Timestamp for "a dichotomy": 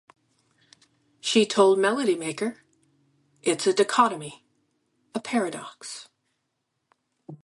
3.67-4.43